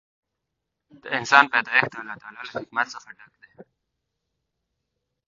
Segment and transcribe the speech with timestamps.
[1.01, 3.53] د انسان پیدایښت د الله تعالی له حکمت څخه ډک دی.